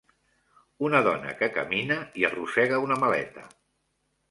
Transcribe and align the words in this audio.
Una 0.87 1.01
dona 1.07 1.35
que 1.41 1.51
camina 1.59 1.99
i 2.23 2.27
arrossega 2.31 2.83
una 2.89 3.01
maleta. 3.05 3.49